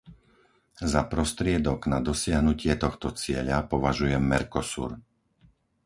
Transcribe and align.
Za 0.93 1.01
prostriedok 1.13 1.79
na 1.93 1.99
dosiahnutie 2.09 2.73
tohto 2.83 3.07
cieľa 3.21 3.57
považujem 3.73 4.23
Mercosur. 4.33 4.91